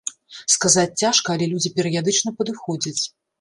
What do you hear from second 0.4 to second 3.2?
Сказаць цяжка, але людзі перыядычна падыходзяць.